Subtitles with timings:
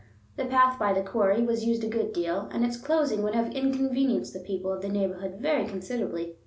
[0.35, 3.53] The path by the quarry was used a good deal, and its closing would have
[3.53, 6.37] inconvenienced the people of the neighborhood very considerably.